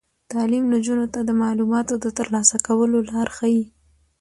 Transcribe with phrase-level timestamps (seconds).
[0.31, 3.63] تعلیم نجونو ته د معلوماتو د ترلاسه کولو لار ښيي.